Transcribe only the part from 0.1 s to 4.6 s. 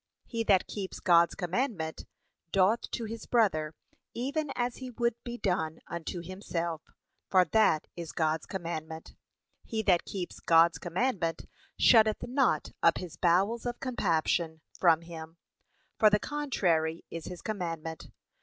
He that keeps God's commandment, doth to his brother even